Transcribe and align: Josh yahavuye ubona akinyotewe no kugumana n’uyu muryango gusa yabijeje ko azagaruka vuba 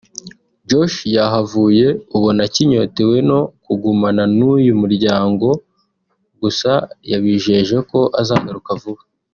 Josh 0.69 0.97
yahavuye 1.17 1.85
ubona 2.15 2.41
akinyotewe 2.47 3.17
no 3.29 3.39
kugumana 3.63 4.23
n’uyu 4.37 4.73
muryango 4.81 5.47
gusa 6.41 6.71
yabijeje 7.11 7.77
ko 7.89 7.99
azagaruka 8.21 8.71
vuba 8.81 9.01